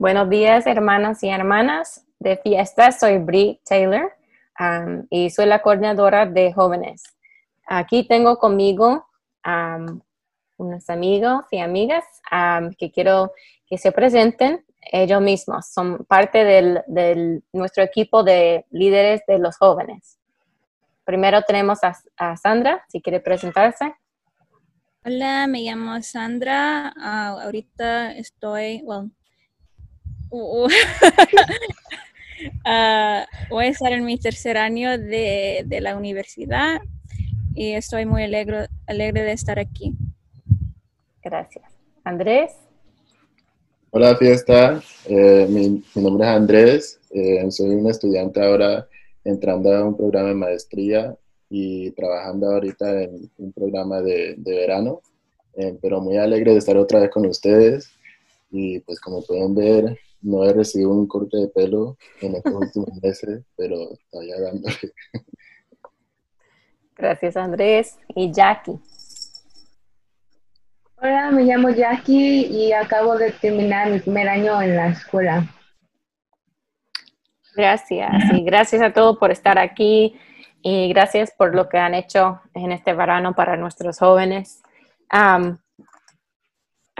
Buenos 0.00 0.30
días, 0.30 0.66
hermanas 0.66 1.22
y 1.22 1.28
hermanas 1.28 2.06
de 2.20 2.38
fiesta. 2.38 2.90
Soy 2.90 3.18
Brie 3.18 3.60
Taylor 3.66 4.10
um, 4.58 5.06
y 5.10 5.28
soy 5.28 5.44
la 5.44 5.60
coordinadora 5.60 6.24
de 6.24 6.54
jóvenes. 6.54 7.02
Aquí 7.66 8.08
tengo 8.08 8.38
conmigo 8.38 9.06
um, 9.44 10.00
unos 10.56 10.88
amigos 10.88 11.44
y 11.50 11.58
amigas 11.58 12.02
um, 12.32 12.72
que 12.78 12.90
quiero 12.90 13.34
que 13.66 13.76
se 13.76 13.92
presenten 13.92 14.64
ellos 14.90 15.20
mismos. 15.20 15.66
Son 15.66 16.06
parte 16.06 16.44
de 16.44 17.42
nuestro 17.52 17.82
equipo 17.82 18.22
de 18.22 18.64
líderes 18.70 19.20
de 19.28 19.38
los 19.38 19.58
jóvenes. 19.58 20.18
Primero 21.04 21.42
tenemos 21.42 21.80
a, 21.82 22.36
Sandra, 22.38 22.86
si 22.88 23.02
quiere 23.02 23.20
presentarse. 23.20 23.94
Hola, 25.04 25.46
me 25.46 25.60
llamo 25.60 26.00
Sandra. 26.00 26.94
Ah, 26.96 27.38
ahorita 27.42 28.16
estoy, 28.16 28.80
well, 28.82 29.10
uh, 30.30 30.66
uh, 32.66 33.24
voy 33.50 33.66
a 33.66 33.68
estar 33.68 33.92
en 33.92 34.04
mi 34.04 34.18
tercer 34.18 34.56
año 34.56 34.98
de, 34.98 35.66
la 35.80 35.96
universidad 35.96 36.80
y 37.54 37.72
estoy 37.72 38.06
muy 38.06 38.24
alegre, 38.24 38.68
alegre 38.86 39.22
de 39.22 39.32
estar 39.32 39.58
aquí. 39.58 39.94
Gracias. 41.22 41.64
Andrés. 42.04 42.52
Hola, 43.90 44.16
fiesta. 44.16 44.82
Eh, 45.06 45.46
mi, 45.48 45.82
nombre 45.96 46.26
es 46.26 46.32
Andrés. 46.32 47.00
Eh, 47.10 47.50
soy 47.50 47.70
un 47.70 47.90
estudiante 47.90 48.42
ahora 48.42 48.86
entrando 49.24 49.74
a 49.74 49.84
un 49.84 49.96
programa 49.96 50.28
de 50.28 50.34
maestría 50.34 51.16
y 51.48 51.90
trabajando 51.90 52.52
ahorita 52.52 53.02
en 53.02 53.30
un 53.38 53.52
programa 53.52 54.00
de, 54.00 54.36
verano, 54.44 55.02
eh, 55.54 55.76
pero 55.82 56.00
muy 56.00 56.16
alegre 56.16 56.52
de 56.52 56.58
estar 56.58 56.76
otra 56.76 57.00
vez 57.00 57.10
con 57.10 57.26
ustedes 57.26 57.90
y 58.52 58.78
pues 58.80 59.00
como 59.00 59.22
pueden 59.22 59.54
ver, 59.54 59.98
no 60.22 60.44
he 60.44 60.52
recibido 60.52 60.90
un 60.90 61.06
corte 61.06 61.36
de 61.36 61.48
pelo 61.48 61.96
en 62.20 62.36
estos 62.36 62.54
últimos 62.54 62.88
meses, 63.02 63.44
pero 63.56 63.76
todavía 64.10 64.40
dándole. 64.40 64.76
Gracias 66.96 67.36
Andrés 67.36 67.98
y 68.14 68.30
Jackie. 68.30 68.78
Hola, 71.02 71.30
me 71.30 71.44
llamo 71.44 71.70
Jackie 71.70 72.46
y 72.46 72.72
acabo 72.72 73.16
de 73.16 73.32
terminar 73.32 73.90
mi 73.90 74.00
primer 74.00 74.28
año 74.28 74.60
en 74.60 74.76
la 74.76 74.88
escuela. 74.88 75.46
Gracias 77.56 78.12
y 78.34 78.44
gracias 78.44 78.82
a 78.82 78.92
todos 78.92 79.16
por 79.16 79.30
estar 79.30 79.58
aquí 79.58 80.14
y 80.62 80.92
gracias 80.92 81.32
por 81.36 81.54
lo 81.54 81.70
que 81.70 81.78
han 81.78 81.94
hecho 81.94 82.40
en 82.52 82.72
este 82.72 82.92
verano 82.92 83.34
para 83.34 83.56
nuestros 83.56 83.98
jóvenes. 83.98 84.62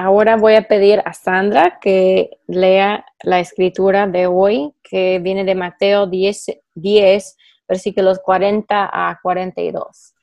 Ahora 0.00 0.36
voy 0.36 0.54
a 0.54 0.66
pedir 0.66 1.02
a 1.04 1.12
Sandra 1.12 1.78
que 1.80 2.38
lea 2.46 3.04
la 3.22 3.38
escritura 3.38 4.06
de 4.06 4.26
hoy, 4.26 4.74
que 4.82 5.18
viene 5.18 5.44
de 5.44 5.54
Mateo 5.54 6.06
10, 6.06 6.58
10 6.74 7.36
versículos 7.68 8.18
40 8.20 8.90
a 8.92 9.20
42. 9.22 10.14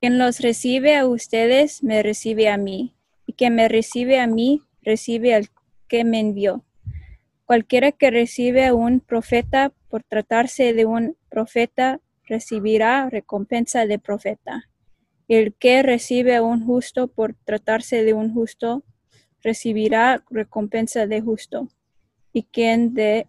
Quien 0.00 0.18
los 0.18 0.40
recibe 0.40 0.96
a 0.96 1.06
ustedes, 1.06 1.82
me 1.82 2.02
recibe 2.02 2.48
a 2.48 2.56
mí, 2.56 2.94
y 3.26 3.32
quien 3.32 3.56
me 3.56 3.68
recibe 3.68 4.20
a 4.20 4.26
mí, 4.28 4.62
recibe 4.82 5.34
al 5.34 5.48
que 5.88 6.04
me 6.04 6.20
envió. 6.20 6.64
Cualquiera 7.44 7.90
que 7.90 8.10
recibe 8.10 8.66
a 8.66 8.74
un 8.74 9.00
profeta 9.00 9.72
por 9.88 10.04
tratarse 10.04 10.72
de 10.74 10.86
un 10.86 11.16
profeta 11.28 12.00
recibirá 12.24 13.08
recompensa 13.10 13.86
de 13.86 13.98
profeta. 13.98 14.68
El 15.28 15.54
que 15.54 15.82
recibe 15.82 16.36
a 16.36 16.42
un 16.42 16.64
justo 16.64 17.08
por 17.08 17.34
tratarse 17.34 18.04
de 18.04 18.12
un 18.12 18.32
justo 18.32 18.84
recibirá 19.42 20.24
recompensa 20.30 21.06
de 21.06 21.20
justo. 21.20 21.68
Y 22.32 22.44
quien 22.44 22.94
de 22.94 23.26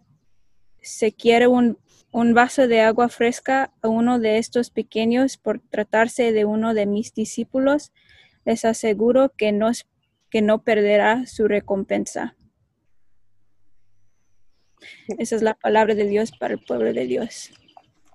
se 0.80 1.12
quiere 1.12 1.46
un, 1.46 1.78
un 2.12 2.34
vaso 2.34 2.68
de 2.68 2.80
agua 2.80 3.08
fresca 3.08 3.72
a 3.82 3.88
uno 3.88 4.18
de 4.18 4.38
estos 4.38 4.70
pequeños 4.70 5.36
por 5.36 5.60
tratarse 5.60 6.32
de 6.32 6.44
uno 6.44 6.74
de 6.74 6.86
mis 6.86 7.14
discípulos, 7.14 7.92
les 8.44 8.64
aseguro 8.64 9.30
que 9.36 9.52
no, 9.52 9.70
que 10.30 10.40
no 10.40 10.62
perderá 10.62 11.26
su 11.26 11.48
recompensa. 11.48 12.36
Esa 15.18 15.36
es 15.36 15.42
la 15.42 15.54
palabra 15.54 15.94
de 15.94 16.04
Dios 16.04 16.32
para 16.32 16.54
el 16.54 16.60
pueblo 16.60 16.92
de 16.92 17.04
Dios. 17.04 17.52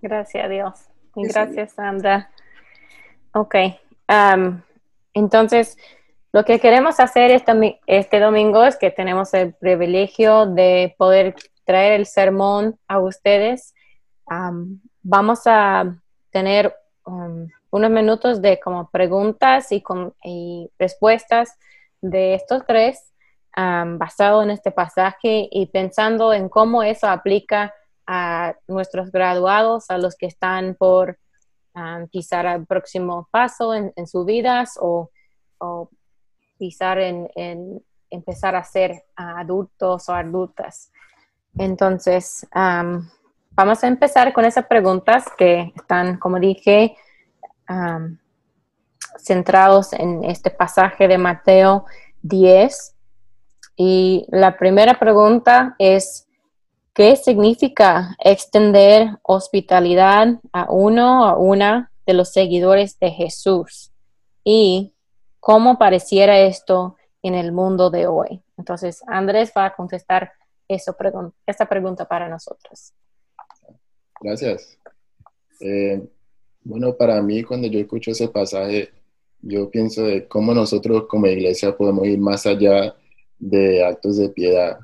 Gracias 0.01 0.45
a 0.45 0.47
Dios. 0.47 0.73
Y 1.15 1.27
gracias, 1.27 1.73
Sandra. 1.73 2.31
Ok. 3.33 3.55
Um, 4.07 4.61
entonces, 5.13 5.77
lo 6.31 6.45
que 6.45 6.59
queremos 6.59 6.99
hacer 6.99 7.31
este, 7.31 7.79
este 7.87 8.19
domingo 8.19 8.63
es 8.63 8.77
que 8.77 8.91
tenemos 8.91 9.33
el 9.33 9.53
privilegio 9.53 10.45
de 10.45 10.95
poder 10.97 11.35
traer 11.63 11.93
el 11.93 12.05
sermón 12.05 12.79
a 12.87 12.99
ustedes. 12.99 13.73
Um, 14.29 14.79
vamos 15.01 15.41
a 15.45 15.95
tener 16.31 16.75
um, 17.05 17.47
unos 17.71 17.91
minutos 17.91 18.41
de 18.41 18.59
como 18.59 18.89
preguntas 18.89 19.71
y, 19.71 19.83
y 20.23 20.69
respuestas 20.77 21.57
de 22.01 22.35
estos 22.35 22.65
tres 22.67 23.13
basado 23.55 24.41
en 24.41 24.49
este 24.49 24.71
pasaje 24.71 25.47
y 25.51 25.67
pensando 25.67 26.33
en 26.33 26.49
cómo 26.49 26.81
eso 26.83 27.07
aplica 27.07 27.73
a 28.07 28.55
nuestros 28.67 29.11
graduados, 29.11 29.89
a 29.89 29.97
los 29.97 30.15
que 30.15 30.25
están 30.25 30.75
por 30.75 31.17
pisar 32.11 32.45
el 32.45 32.65
próximo 32.65 33.27
paso 33.31 33.73
en, 33.73 34.07
sus 34.07 34.25
vidas 34.25 34.77
o, 34.79 35.09
pisar 36.57 36.99
en, 36.99 37.29
empezar 38.09 38.55
a 38.55 38.63
ser 38.63 39.03
adultos 39.15 40.09
o 40.09 40.13
adultas. 40.13 40.91
Entonces, 41.57 42.47
vamos 43.51 43.83
a 43.83 43.87
empezar 43.87 44.33
con 44.33 44.45
esas 44.45 44.65
preguntas 44.67 45.25
que 45.37 45.73
están, 45.75 46.17
como 46.17 46.39
dije, 46.39 46.95
centrados 49.17 49.93
en 49.93 50.23
este 50.23 50.49
pasaje 50.49 51.07
de 51.07 51.17
Mateo 51.17 51.85
10, 52.21 52.93
y 53.75 54.25
la 54.29 54.57
primera 54.57 54.99
pregunta 54.99 55.75
es, 55.79 56.27
¿qué 56.93 57.15
significa 57.15 58.15
extender 58.23 59.17
hospitalidad 59.23 60.39
a 60.51 60.71
uno 60.71 61.33
o 61.33 61.43
una 61.43 61.91
de 62.05 62.13
los 62.13 62.31
seguidores 62.31 62.99
de 62.99 63.11
Jesús? 63.11 63.91
¿Y 64.43 64.93
cómo 65.39 65.77
pareciera 65.77 66.39
esto 66.39 66.95
en 67.21 67.35
el 67.35 67.51
mundo 67.51 67.89
de 67.89 68.07
hoy? 68.07 68.41
Entonces, 68.57 69.03
Andrés 69.07 69.51
va 69.57 69.65
a 69.65 69.75
contestar 69.75 70.31
eso, 70.67 70.95
esta 71.45 71.67
pregunta 71.67 72.07
para 72.07 72.29
nosotros. 72.29 72.93
Gracias. 74.21 74.77
Eh, 75.59 76.01
bueno, 76.63 76.95
para 76.95 77.21
mí 77.21 77.43
cuando 77.43 77.67
yo 77.67 77.79
escucho 77.79 78.11
ese 78.11 78.27
pasaje, 78.27 78.89
yo 79.41 79.69
pienso 79.69 80.03
de 80.03 80.27
cómo 80.27 80.53
nosotros 80.53 81.05
como 81.07 81.27
iglesia 81.27 81.75
podemos 81.75 82.05
ir 82.05 82.19
más 82.19 82.45
allá 82.45 82.95
de 83.37 83.83
actos 83.83 84.17
de 84.17 84.29
piedad. 84.29 84.79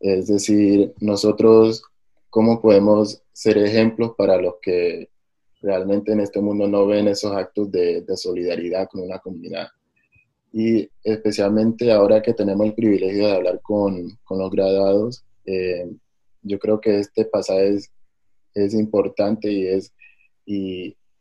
Es 0.00 0.28
decir, 0.28 0.94
nosotros, 0.98 1.82
¿cómo 2.30 2.62
podemos 2.62 3.22
ser 3.32 3.58
ejemplos 3.58 4.14
para 4.16 4.40
los 4.40 4.54
que 4.62 5.10
realmente 5.60 6.12
en 6.12 6.20
este 6.20 6.40
mundo 6.40 6.66
no 6.66 6.86
ven 6.86 7.06
esos 7.06 7.36
actos 7.36 7.70
de, 7.70 8.02
solidaridad 8.16 8.88
con 8.88 9.02
una 9.02 9.18
comunidad? 9.18 9.68
Y 10.52 10.88
especialmente 11.04 11.92
ahora 11.92 12.22
que 12.22 12.32
tenemos 12.32 12.66
el 12.66 12.74
privilegio 12.74 13.26
de 13.26 13.32
hablar 13.32 13.60
con, 13.60 14.18
los 14.30 14.50
graduados, 14.50 15.22
eh, 15.44 15.86
yo 16.42 16.58
creo 16.58 16.80
que 16.80 16.98
este 16.98 17.26
pasaje 17.26 17.78
es, 18.54 18.74
importante 18.74 19.52
y 19.52 19.66
es, 19.66 19.92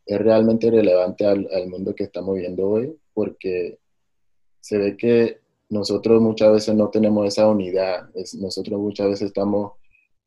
realmente 0.08 0.72
relevante 0.72 1.26
al, 1.26 1.68
mundo 1.68 1.94
que 1.94 2.06
estamos 2.06 2.36
viendo 2.38 2.68
hoy, 2.68 2.98
porque 3.14 3.78
se 4.62 4.78
ve 4.78 4.98
que 4.98 5.40
nosotros 5.70 6.22
muchas 6.22 6.52
veces 6.52 6.76
no 6.76 6.90
tenemos 6.90 7.28
esa 7.28 7.48
unidad, 7.48 8.10
nosotros 8.40 8.80
muchas 8.80 9.08
veces 9.10 9.28
estamos 9.28 9.74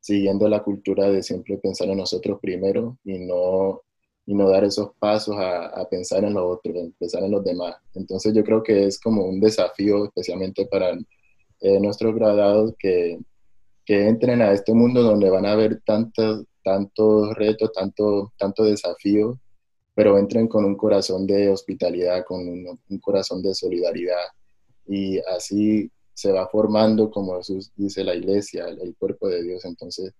siguiendo 0.00 0.48
la 0.48 0.62
cultura 0.62 1.10
de 1.10 1.22
siempre 1.22 1.58
pensar 1.58 1.88
en 1.88 1.98
nosotros 1.98 2.38
primero 2.40 2.98
y 3.04 3.18
no, 3.18 3.82
y 4.26 4.34
no 4.34 4.48
dar 4.48 4.64
esos 4.64 4.92
pasos 4.98 5.36
a, 5.38 5.86
pensar 5.90 6.24
en 6.24 6.34
los 6.34 6.44
otros, 6.44 6.90
pensar 6.98 7.24
en 7.24 7.32
los 7.32 7.44
demás. 7.44 7.76
Entonces 7.94 8.32
yo 8.34 8.44
creo 8.44 8.62
que 8.62 8.86
es 8.86 9.00
como 9.00 9.24
un 9.24 9.40
desafío 9.40 10.04
especialmente 10.04 10.66
para 10.66 10.92
eh, 11.60 11.80
nuestros 11.80 12.14
graduados 12.14 12.74
que, 12.78 13.18
que, 13.84 14.08
entren 14.08 14.42
a 14.42 14.52
este 14.52 14.74
mundo 14.74 15.02
donde 15.02 15.30
van 15.30 15.46
a 15.46 15.52
haber 15.52 15.82
tantos, 15.84 16.44
tantos 16.64 17.34
retos, 17.34 17.72
tantos 17.72 18.30
tanto 18.38 18.64
desafíos, 18.64 19.38
pero 19.94 20.18
entren 20.18 20.48
con 20.48 20.64
un 20.64 20.76
corazón 20.76 21.26
de 21.26 21.48
hospitalidad, 21.48 22.24
con 22.24 22.40
un 22.48 22.98
corazón 23.00 23.42
de 23.42 23.54
solidaridad 23.54 24.22
y 24.86 25.18
así 25.20 25.90
se 26.14 26.32
va 26.32 26.48
formando, 26.48 27.10
como 27.10 27.36
Jesús 27.38 27.72
dice, 27.76 28.04
la 28.04 28.14
iglesia, 28.14 28.66
el, 28.68 28.94
cuerpo 28.96 29.28
de 29.28 29.42
Dios. 29.42 29.64
Entonces, 29.64 30.12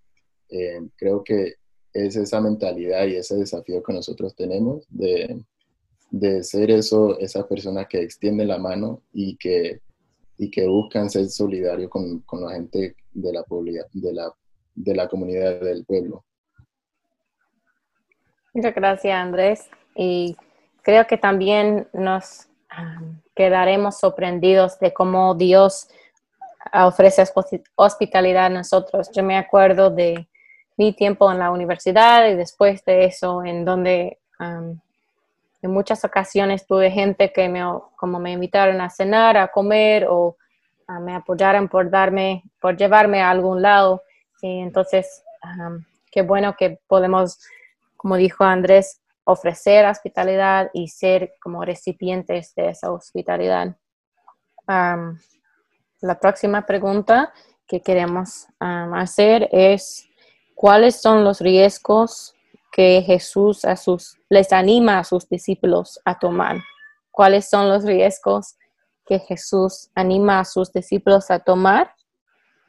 eh, 0.49 0.81
creo 0.97 1.23
que 1.23 1.55
es 1.93 2.17
esa 2.17 2.41
mentalidad 2.41 3.07
y 3.07 3.17
ese 3.17 3.37
desafío 3.37 3.83
que 3.83 3.93
nosotros 3.93 4.35
tenemos 4.35 4.87
de, 4.89 5.45
de 6.11 6.43
ser 6.43 6.71
eso, 6.71 7.19
esa 7.19 7.47
persona 7.47 7.85
que 7.87 8.01
extiende 8.01 8.45
la 8.47 8.59
mano 8.59 9.03
y 9.13 9.37
que 9.37 9.81
y 10.43 10.51
que 10.51 10.67
buscan 10.67 11.09
ser 11.09 11.27
solidarios 11.29 11.89
con, 11.89 12.19
con 12.21 12.45
la 12.45 12.53
gente 12.53 12.97
de 13.13 13.33
la, 13.33 13.45
de, 13.93 14.13
la, 14.13 14.33
de 14.75 14.95
la 14.95 15.09
comunidad 15.09 15.61
del 15.61 15.85
pueblo. 15.85 16.25
Muchas 18.53 18.75
gracias, 18.75 19.15
Andrés. 19.15 19.71
Y 19.95 20.37
creo 20.83 21.07
que 21.07 21.17
también 21.17 21.87
nos 21.93 22.49
quedaremos 23.35 23.99
sorprendidos 23.99 24.79
de 24.79 24.93
cómo 24.93 25.35
Dios 25.35 25.89
ofrece 26.73 27.25
hospitalidad 27.75 28.47
a 28.47 28.51
nosotros. 28.51 29.11
Yo 29.13 29.23
me 29.23 29.37
acuerdo 29.37 29.91
de 29.91 30.29
mi 30.77 30.93
tiempo 30.93 31.31
en 31.31 31.39
la 31.39 31.51
universidad 31.51 32.29
y 32.29 32.35
después 32.35 32.85
de 32.85 33.05
eso, 33.05 33.45
en 33.45 33.65
donde 33.65 34.19
en 34.41 35.71
muchas 35.71 36.05
ocasiones 36.05 36.67
tuve 36.67 36.91
gente 36.91 37.33
que 37.33 37.49
me, 37.49 37.63
como 37.97 38.19
me 38.19 38.33
invitaron 38.33 38.81
a 38.81 38.91
cenar, 38.91 39.37
a 39.37 39.49
comer 39.49 40.07
o 40.09 40.37
me 41.01 41.15
apoyaron 41.15 41.69
por 41.69 41.91
darme, 41.91 42.43
por 42.61 42.77
llevarme 42.77 43.23
a 43.23 43.31
algún 43.31 43.63
lado. 43.63 44.03
Y 44.41 44.61
entonces, 44.61 45.23
qué 46.11 46.23
bueno 46.23 46.57
que 46.57 46.79
podemos, 46.87 47.39
como 47.97 48.17
dijo 48.17 48.45
Andrés, 48.45 49.02
ofrecer 49.25 49.87
hospitalidad 49.87 50.71
y 50.73 50.89
ser 50.89 51.35
como 51.41 51.65
recipientes 51.65 52.55
de 52.55 52.71
esa 52.71 52.91
hospitalidad. 52.93 53.77
la 54.67 56.19
próxima 56.21 56.67
pregunta 56.67 57.33
que 57.67 57.81
queremos 57.81 58.47
hacer 58.59 59.49
es, 59.53 60.09
¿cuáles 60.55 61.01
son 61.01 61.25
los 61.25 61.41
riesgos 61.41 62.35
que 62.71 63.03
Jesús 63.03 63.65
a 63.65 63.77
sus, 63.77 64.19
les 64.29 64.53
anima 64.53 64.99
a 64.99 65.05
sus 65.05 65.29
discípulos 65.29 66.01
a 66.05 66.19
tomar? 66.19 66.57
¿Cuáles 67.11 67.49
son 67.49 67.69
los 67.69 67.85
riesgos 67.85 68.57
que 69.05 69.19
Jesús 69.19 69.91
anima 69.95 70.41
a 70.41 70.45
sus 70.45 70.73
discípulos 70.73 71.31
a 71.31 71.39
tomar? 71.39 71.95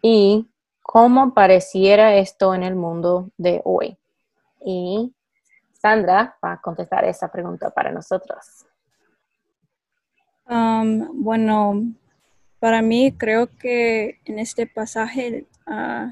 ¿Y 0.02 0.50
cómo 0.82 1.34
pareciera 1.34 2.16
esto 2.18 2.54
en 2.54 2.64
el 2.64 2.76
mundo 2.76 3.30
de 3.38 3.62
hoy? 3.64 3.98
Y 4.66 5.14
Sandra 5.84 6.38
va 6.42 6.54
a 6.54 6.62
contestar 6.62 7.04
esa 7.04 7.30
pregunta 7.30 7.70
para 7.70 7.92
nosotros. 7.92 8.66
Bueno, 10.46 11.94
para 12.60 12.82
mí 12.82 13.14
creo 13.18 13.48
que 13.48 14.22
en 14.24 14.40
este 14.40 14.66
pasaje 14.66 15.46
uh, 15.68 16.10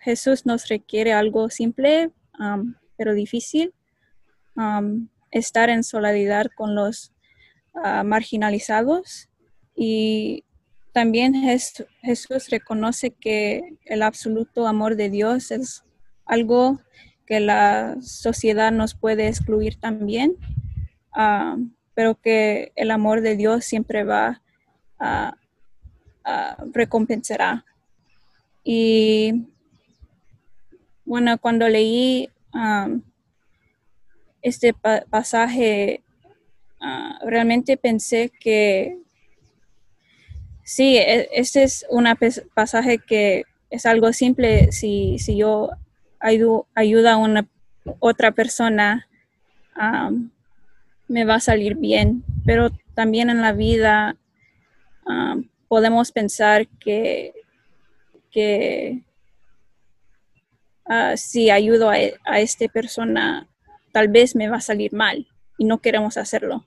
Jesús 0.00 0.44
nos 0.44 0.68
requiere 0.68 1.14
algo 1.14 1.48
simple, 1.48 2.12
pero 2.98 3.14
difícil. 3.14 3.72
Estar 5.30 5.70
en 5.70 5.84
solidaridad 5.84 6.46
con 6.54 6.74
los 6.74 7.14
uh, 7.72 8.04
marginalizados 8.04 9.30
y 9.74 10.44
también 10.92 11.34
Jesús 11.34 12.50
reconoce 12.50 13.10
que 13.10 13.78
el 13.86 14.02
absoluto 14.02 14.66
amor 14.66 14.96
de 14.96 15.08
Dios 15.08 15.50
es 15.50 15.82
algo 16.26 16.78
que 17.26 17.40
la 17.40 17.96
sociedad 18.00 18.72
nos 18.72 18.94
puede 18.94 19.28
excluir 19.28 19.76
también, 19.80 20.36
ah, 21.12 21.56
pero 21.94 22.14
que 22.16 22.72
el 22.76 22.90
amor 22.90 23.20
de 23.20 23.36
Dios 23.36 23.64
siempre 23.64 24.04
va 24.04 24.42
a, 24.98 25.36
recompensará. 26.72 27.66
Y 28.64 29.46
bueno, 31.04 31.36
cuando 31.38 31.68
leí 31.68 32.30
ah, 32.54 32.88
este 34.40 34.74
pasaje, 35.10 36.02
ah, 36.80 37.18
realmente 37.24 37.76
pensé 37.76 38.30
que 38.40 38.98
sí, 40.62 40.96
e, 40.96 41.28
este 41.32 41.62
es 41.62 41.84
un 41.90 42.06
pasaje 42.54 42.98
que 42.98 43.44
es 43.68 43.86
algo 43.86 44.12
simple 44.12 44.72
si, 44.72 45.18
si 45.18 45.36
yo 45.36 45.70
ayuda 46.24 47.12
a 47.12 47.16
una 47.16 47.46
otra 48.00 48.32
persona, 48.32 49.06
me 51.08 51.24
va 51.24 51.34
a 51.36 51.40
salir 51.40 51.76
bien. 51.76 52.24
Pero 52.44 52.70
también 52.94 53.30
en 53.30 53.40
la 53.42 53.52
vida 53.52 54.16
podemos 55.68 56.12
pensar 56.12 56.66
que, 56.78 57.32
que 58.30 59.02
ah, 60.86 61.16
si 61.16 61.50
ayudo 61.50 61.90
a, 61.90 61.96
a 62.24 62.40
esta 62.40 62.68
persona, 62.68 63.48
tal 63.92 64.08
vez 64.08 64.34
me 64.36 64.48
va 64.48 64.58
a 64.58 64.60
salir 64.60 64.92
mal 64.92 65.26
y 65.58 65.64
no 65.64 65.78
queremos 65.78 66.16
hacerlo. 66.16 66.64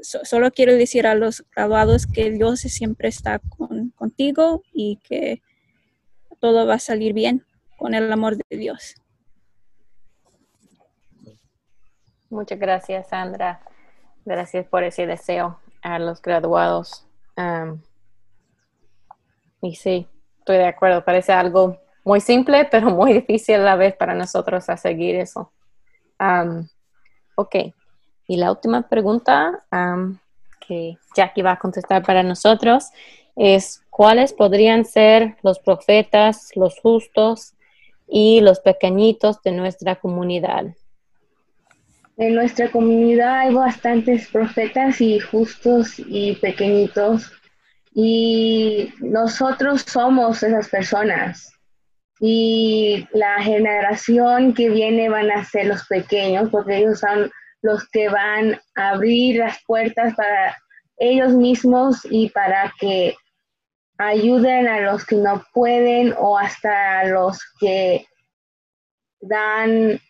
solo 0.00 0.50
quiero 0.50 0.74
decir 0.74 1.06
a 1.06 1.14
los 1.14 1.44
graduados 1.54 2.06
que 2.06 2.30
Dios 2.30 2.60
siempre 2.60 3.08
está 3.08 3.40
contigo 3.96 4.62
y 4.72 4.98
que 5.02 5.40
todo 6.44 6.66
va 6.66 6.74
a 6.74 6.78
salir 6.78 7.14
bien 7.14 7.42
con 7.78 7.94
el 7.94 8.12
amor 8.12 8.36
de 8.36 8.58
Dios. 8.58 8.96
Muchas 12.28 12.58
gracias, 12.58 13.08
Sandra. 13.08 13.62
Gracias 14.26 14.66
por 14.66 14.84
ese 14.84 15.06
deseo 15.06 15.58
a 15.80 15.98
los 15.98 16.20
graduados. 16.20 17.06
y 19.62 19.74
sí, 19.74 20.06
estoy 20.38 20.58
de 20.58 20.66
acuerdo. 20.66 21.02
Parece 21.02 21.32
algo 21.32 21.80
muy 22.04 22.20
simple, 22.20 22.68
pero 22.70 22.90
muy 22.90 23.14
difícil 23.14 23.54
a 23.54 23.64
la 23.64 23.76
vez 23.76 23.96
para 23.96 24.12
nosotros 24.12 24.68
a 24.68 24.76
seguir 24.76 25.14
eso. 25.14 25.50
ok. 27.36 27.56
Y 28.28 28.36
la 28.36 28.50
última 28.50 28.86
pregunta 28.86 29.64
que 30.60 30.98
Jackie 31.16 31.40
va 31.40 31.52
a 31.52 31.58
contestar 31.58 32.02
para 32.02 32.22
nosotros 32.22 32.90
es 33.34 33.83
cuáles 33.94 34.32
podrían 34.32 34.84
ser 34.84 35.36
los 35.44 35.60
profetas, 35.60 36.50
los 36.56 36.80
justos 36.80 37.54
y 38.08 38.40
los 38.40 38.58
pequeñitos 38.58 39.40
de 39.44 39.52
nuestra 39.52 39.94
comunidad. 39.94 40.64
En 42.16 42.34
nuestra 42.34 42.72
comunidad 42.72 43.38
hay 43.38 43.54
bastantes 43.54 44.26
profetas 44.26 45.00
y 45.00 45.20
justos 45.20 45.94
y 45.98 46.34
pequeñitos 46.34 47.30
y 47.94 48.92
nosotros 48.98 49.82
somos 49.82 50.42
esas 50.42 50.68
personas 50.68 51.52
y 52.18 53.06
la 53.12 53.40
generación 53.42 54.54
que 54.54 54.70
viene 54.70 55.08
van 55.08 55.30
a 55.30 55.44
ser 55.44 55.66
los 55.66 55.86
pequeños 55.86 56.48
porque 56.50 56.78
ellos 56.78 56.98
son 56.98 57.30
los 57.62 57.88
que 57.90 58.08
van 58.08 58.60
a 58.74 58.90
abrir 58.90 59.36
las 59.36 59.56
puertas 59.64 60.14
para 60.16 60.56
ellos 60.96 61.32
mismos 61.32 62.00
y 62.10 62.28
para 62.30 62.72
que 62.80 63.14
ayuden 63.98 64.68
a 64.68 64.80
los 64.80 65.04
que 65.04 65.16
no 65.16 65.44
pueden 65.52 66.14
o 66.18 66.38
hasta 66.38 67.00
a 67.00 67.04
los 67.06 67.40
que 67.60 68.06
dan 69.20 70.00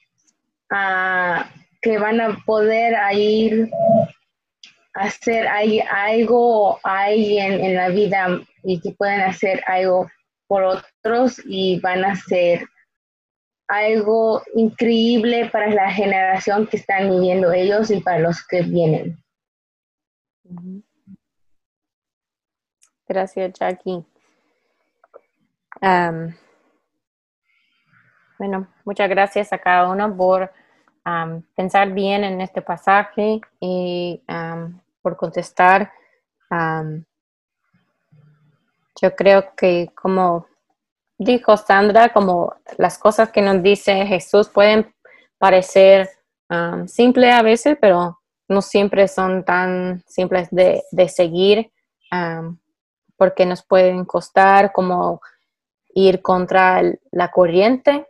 a 0.71 1.51
que 1.83 1.99
van 1.99 2.21
a 2.21 2.39
poder 2.47 2.97
ir 3.15 3.71
a 4.95 5.03
hacer 5.03 5.47
algo 5.47 6.81
a 6.83 7.03
alguien 7.03 7.61
en 7.61 7.75
la 7.75 7.89
vida 7.91 8.41
y 8.63 8.81
que 8.81 8.93
pueden 8.93 9.21
hacer 9.21 9.63
algo 9.67 10.11
por 10.47 10.63
otros 10.63 11.41
y 11.45 11.79
van 11.81 12.05
a 12.05 12.17
ser 12.17 12.67
algo 13.69 14.43
increíble 14.55 15.51
para 15.51 15.69
la 15.71 15.91
generación 15.91 16.67
que 16.67 16.79
están 16.79 17.11
viviendo 17.11 17.53
ellos 17.53 17.91
y 17.91 18.01
para 18.01 18.19
los 18.19 18.47
que 18.47 18.63
vienen. 18.63 19.19
Gracias, 23.07 23.53
Jackie. 23.53 24.05
bueno, 28.39 28.69
muchas 28.85 29.09
gracias 29.09 29.53
a 29.53 29.59
cada 29.59 29.91
uno 29.91 30.17
por 30.17 30.51
pensar 31.55 31.93
bien 31.93 32.25
en 32.25 32.41
este 32.41 32.63
pasaje 32.63 33.41
y 33.61 34.23
por 35.03 35.17
contestar. 35.17 35.93
yo 39.01 39.15
creo 39.17 39.55
que 39.55 39.91
como 39.95 40.47
dijo 41.19 41.57
Sandra, 41.57 42.13
como 42.13 42.55
las 42.79 42.99
cosas 42.99 43.31
que 43.31 43.43
nos 43.43 43.63
dice 43.63 44.07
Jesús 44.07 44.49
pueden 44.49 44.95
parecer 45.39 46.09
simples 46.87 47.35
a 47.35 47.43
veces, 47.43 47.77
pero 47.81 48.21
no 48.49 48.63
siempre 48.63 49.09
son 49.09 49.45
tan 49.45 50.03
simples 50.07 50.49
de, 50.51 50.83
seguir 51.09 51.71
porque 53.17 53.47
nos 53.47 53.63
pueden 53.63 54.05
costar 54.05 54.73
como 54.73 55.21
ir 55.95 56.23
contra 56.23 56.83
la 57.11 57.31
corriente. 57.31 58.07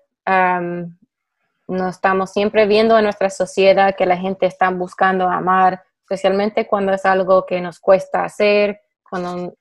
no 1.67 1.89
estamos 1.89 2.31
siempre 2.31 2.67
viendo 2.67 2.97
en 2.99 3.05
nuestra 3.05 3.31
sociedad 3.31 3.95
que 3.97 4.07
la 4.07 4.17
gente 4.17 4.47
está 4.47 4.71
buscando 4.71 5.29
amar, 5.29 5.83
especialmente 6.01 6.67
cuando 6.67 6.93
es 6.93 7.05
algo 7.05 7.47
que 7.47 7.61
nos 7.61 7.79
cuesta 7.79 8.25
hacer, 8.25 8.81
cuando 9.09 9.55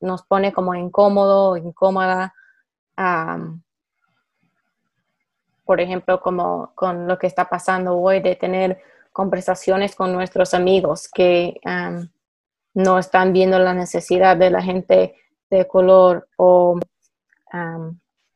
nos 0.00 0.22
pone 0.22 0.52
como 0.52 0.74
incómodo 0.74 1.50
o 1.50 1.56
incómoda. 1.56 2.34
por 5.64 5.80
ejemplo, 5.80 6.20
como 6.20 6.72
con 6.74 7.08
lo 7.08 7.18
que 7.18 7.26
está 7.26 7.48
pasando 7.48 7.98
hoy 7.98 8.20
de 8.20 8.36
tener 8.36 8.80
conversaciones 9.12 9.96
con 9.96 10.12
nuestros 10.12 10.54
amigos 10.54 11.08
que 11.08 11.58
no 12.76 12.98
están 12.98 13.32
viendo 13.32 13.58
la 13.58 13.72
necesidad 13.72 14.36
de 14.36 14.50
la 14.50 14.62
gente 14.62 15.14
de 15.48 15.66
color 15.66 16.28
o 16.36 16.78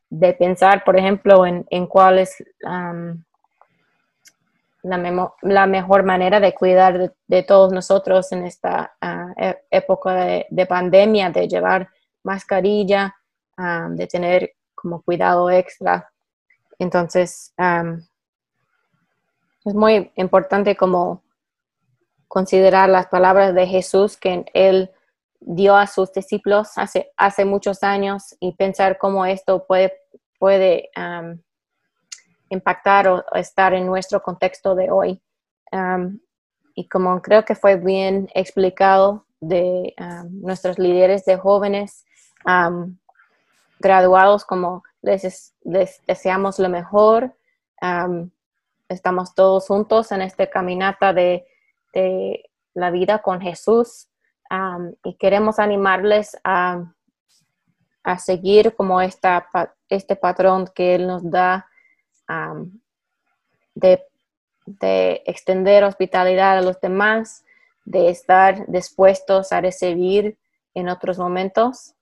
de 0.09 0.33
pensar, 0.33 0.83
por 0.83 0.97
ejemplo, 0.97 1.45
en, 1.45 1.85
cuál 1.85 2.17
es 2.17 2.43
la, 4.81 5.67
mejor 5.67 6.03
manera 6.03 6.39
de 6.39 6.55
cuidar 6.55 7.13
de, 7.27 7.43
todos 7.43 7.71
nosotros 7.71 8.31
en 8.31 8.47
esta 8.47 8.95
e, 9.37 9.61
época 9.69 10.15
de, 10.49 10.65
pandemia, 10.65 11.29
de 11.29 11.47
llevar 11.47 11.87
mascarilla, 12.23 13.15
de 13.89 14.07
tener 14.07 14.53
como 14.73 15.03
cuidado 15.03 15.51
extra. 15.51 16.09
Entonces, 16.79 17.53
es 19.63 19.73
muy 19.75 20.11
importante 20.15 20.75
como 20.75 21.21
considerar 22.31 22.87
las 22.87 23.07
palabras 23.07 23.53
de 23.53 23.67
Jesús 23.67 24.15
que 24.15 24.45
él 24.53 24.89
dio 25.41 25.75
a 25.75 25.85
sus 25.85 26.13
discípulos 26.13 26.77
hace, 26.77 27.11
hace 27.17 27.43
muchos 27.43 27.83
años 27.83 28.37
y 28.39 28.53
pensar 28.53 28.97
cómo 28.97 29.25
esto 29.25 29.65
puede, 29.67 29.91
puede 30.39 30.89
impactar 32.47 33.09
o, 33.09 33.25
estar 33.35 33.73
en 33.73 33.85
nuestro 33.85 34.23
contexto 34.23 34.75
de 34.75 34.89
hoy. 34.91 35.21
y 36.73 36.87
como 36.87 37.21
creo 37.21 37.43
que 37.43 37.53
fue 37.53 37.75
bien 37.75 38.29
explicado 38.33 39.25
de 39.41 39.93
nuestros 40.29 40.79
líderes 40.79 41.25
de 41.25 41.35
jóvenes 41.35 42.05
graduados, 43.77 44.45
como 44.45 44.83
les, 45.01 45.53
deseamos 46.07 46.59
lo 46.59 46.69
mejor. 46.69 47.35
estamos 48.87 49.35
todos 49.35 49.67
juntos 49.67 50.13
en 50.13 50.21
esta 50.21 50.49
caminata 50.49 51.11
de, 51.11 51.45
de 51.93 52.49
la 52.73 52.91
vida 52.91 53.19
con 53.19 53.41
Jesús 53.41 54.07
y 55.03 55.15
queremos 55.15 55.59
animarles 55.59 56.37
a, 56.43 56.93
a, 58.03 58.17
seguir 58.17 58.75
como 58.75 59.01
esta, 59.01 59.47
este 59.87 60.15
patrón 60.15 60.67
que 60.75 60.95
Él 60.95 61.07
nos 61.07 61.29
da 61.29 61.67
de, 63.75 64.03
de, 64.65 65.23
extender 65.25 65.83
hospitalidad 65.83 66.57
a 66.57 66.61
los 66.61 66.79
demás, 66.81 67.45
de 67.85 68.09
estar 68.09 68.65
dispuestos 68.67 69.51
a 69.51 69.61
recibir 69.61 70.37
en 70.73 70.89
otros 70.89 71.17
momentos 71.17 71.95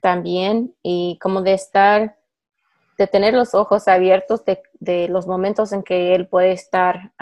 también 0.00 0.74
y 0.82 1.18
como 1.20 1.42
de 1.42 1.54
estar, 1.54 2.16
de 2.96 3.06
tener 3.08 3.34
los 3.34 3.54
ojos 3.54 3.88
abiertos 3.88 4.44
de, 4.44 4.62
de 4.78 5.08
los 5.08 5.26
momentos 5.26 5.72
en 5.72 5.82
que 5.82 6.14
Él 6.14 6.28
puede 6.28 6.52
estar 6.52 7.12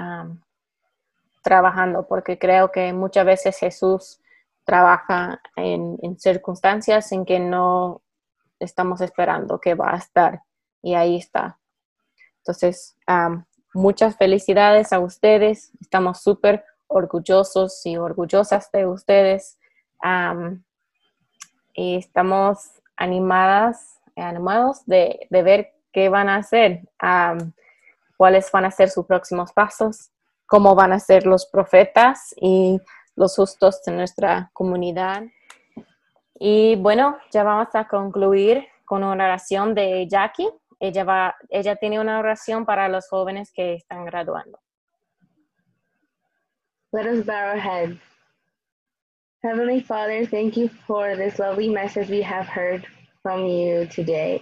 trabajando, 1.44 2.08
porque 2.08 2.38
creo 2.38 2.72
que 2.72 2.92
muchas 2.94 3.26
veces 3.26 3.58
Jesús 3.58 4.18
trabaja 4.64 5.42
en, 5.56 6.18
circunstancias 6.18 7.12
en 7.12 7.26
que 7.26 7.38
no 7.38 8.02
estamos 8.58 9.02
esperando 9.02 9.60
que 9.60 9.74
va 9.74 9.92
a 9.92 9.98
estar 9.98 10.42
y 10.82 10.94
ahí 10.94 11.18
está. 11.18 11.58
Entonces, 12.38 12.96
muchas 13.74 14.16
felicidades 14.16 14.92
a 14.92 15.00
ustedes. 15.00 15.70
Estamos 15.80 16.22
súper 16.22 16.64
orgullosos 16.86 17.84
y 17.84 17.98
orgullosas 17.98 18.72
de 18.72 18.86
ustedes. 18.86 19.58
y 21.74 21.96
estamos 21.96 22.80
animadas, 22.96 24.00
animados 24.16 24.86
de, 24.86 25.26
ver 25.30 25.74
qué 25.92 26.08
van 26.08 26.30
a 26.30 26.36
hacer, 26.36 26.88
cuáles 28.16 28.50
van 28.50 28.64
a 28.64 28.70
ser 28.70 28.88
sus 28.88 29.04
próximos 29.04 29.52
pasos 29.52 30.10
cómo 30.46 30.74
van 30.74 30.92
a 30.92 31.00
ser 31.00 31.26
los 31.26 31.46
profetas 31.46 32.34
y 32.36 32.80
los 33.16 33.36
justos 33.36 33.82
de 33.84 33.92
nuestra 33.92 34.50
comunidad. 34.52 35.22
Y 36.38 36.76
bueno, 36.76 37.18
ya 37.30 37.44
vamos 37.44 37.68
a 37.74 37.86
concluir 37.86 38.66
con 38.84 39.04
una 39.04 39.24
oración 39.24 39.74
de 39.74 40.06
Jackie. 40.08 40.50
Ella, 40.80 41.04
va, 41.04 41.36
ella 41.48 41.76
tiene 41.76 42.00
una 42.00 42.18
oración 42.18 42.66
para 42.66 42.88
los 42.88 43.08
jóvenes 43.08 43.52
que 43.52 43.74
están 43.74 44.04
graduando. 44.04 44.58
Let 46.92 47.06
us 47.06 47.24
bow 47.24 47.34
our 47.34 47.58
heads. 47.58 47.98
Heavenly 49.42 49.80
Father, 49.80 50.24
thank 50.26 50.56
you 50.56 50.68
for 50.86 51.16
this 51.16 51.38
lovely 51.38 51.68
message 51.68 52.08
we 52.08 52.22
have 52.22 52.46
heard 52.46 52.86
from 53.22 53.46
you 53.46 53.86
today. 53.86 54.40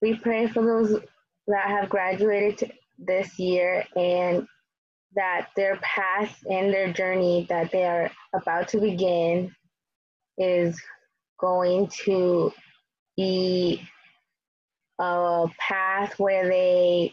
We 0.00 0.16
pray 0.16 0.46
for 0.48 0.62
those 0.62 1.00
that 1.46 1.66
have 1.66 1.88
graduated 1.88 2.72
this 2.98 3.38
year 3.38 3.84
and 3.96 4.46
that 5.14 5.48
their 5.56 5.76
path 5.76 6.36
and 6.50 6.72
their 6.72 6.92
journey 6.92 7.46
that 7.48 7.70
they 7.70 7.84
are 7.84 8.10
about 8.34 8.68
to 8.68 8.78
begin 8.80 9.54
is 10.36 10.80
going 11.38 11.88
to 12.04 12.52
be 13.16 13.82
a 14.98 15.46
path 15.58 16.18
where 16.18 16.48
they 16.48 17.12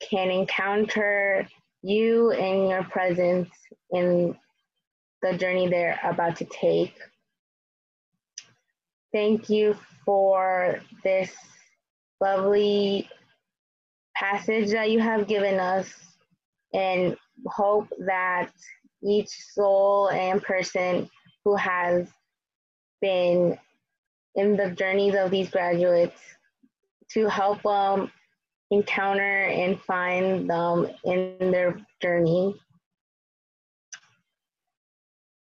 can 0.00 0.30
encounter 0.30 1.46
you 1.82 2.32
and 2.32 2.68
your 2.68 2.84
presence 2.84 3.48
in 3.90 4.36
the 5.22 5.36
journey 5.36 5.68
they're 5.68 5.98
about 6.02 6.36
to 6.36 6.44
take. 6.46 6.94
Thank 9.12 9.48
you 9.48 9.76
for 10.04 10.80
this 11.02 11.32
lovely 12.20 13.08
passage 14.14 14.70
that 14.72 14.90
you 14.90 15.00
have 15.00 15.26
given 15.26 15.60
us 15.60 15.88
and 16.72 17.16
hope 17.46 17.88
that 18.06 18.50
each 19.02 19.28
soul 19.28 20.08
and 20.08 20.42
person 20.42 21.08
who 21.44 21.56
has 21.56 22.08
been 23.00 23.58
in 24.34 24.56
the 24.56 24.70
journeys 24.70 25.14
of 25.14 25.30
these 25.30 25.50
graduates 25.50 26.20
to 27.10 27.28
help 27.28 27.62
them 27.62 28.10
encounter 28.70 29.44
and 29.44 29.80
find 29.80 30.48
them 30.48 30.88
in 31.04 31.36
their 31.38 31.78
journey. 32.02 32.54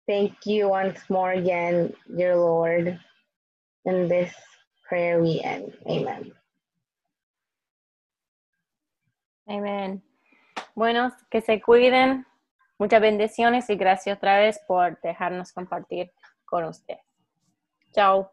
Thank 0.07 0.35
you 0.45 0.69
once 0.69 0.99
more 1.09 1.33
again, 1.33 1.95
dear 2.15 2.37
Lord. 2.37 2.99
In 3.87 4.09
this 4.09 4.35
prayer 4.87 5.23
we 5.23 5.41
end. 5.41 5.73
Amen. 5.89 6.33
Amen. 9.51 10.03
Bueno, 10.75 11.13
que 11.31 11.41
se 11.41 11.61
cuiden. 11.61 12.27
Muchas 12.79 13.01
bendiciones 13.01 13.71
y 13.71 13.77
gracias 13.77 14.17
otra 14.17 14.39
vez 14.39 14.61
por 14.67 15.01
dejarnos 15.01 15.53
compartir 15.53 16.13
con 16.45 16.65
usted. 16.65 16.97
Chao. 17.93 18.33